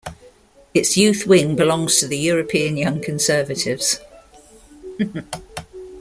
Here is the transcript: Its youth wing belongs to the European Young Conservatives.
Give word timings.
Its 0.73 0.97
youth 0.97 1.27
wing 1.27 1.55
belongs 1.55 1.99
to 1.99 2.07
the 2.07 2.17
European 2.17 2.75
Young 2.75 3.01
Conservatives. 3.03 3.99